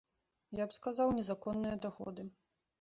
[0.61, 2.29] Я б сказаў, незаконныя даходы.